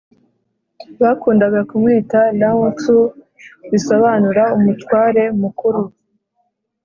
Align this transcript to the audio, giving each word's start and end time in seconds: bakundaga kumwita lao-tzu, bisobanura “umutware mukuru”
bakundaga 1.01 1.59
kumwita 1.69 2.19
lao-tzu, 2.39 2.99
bisobanura 3.71 4.43
“umutware 4.57 5.23
mukuru” 5.41 5.81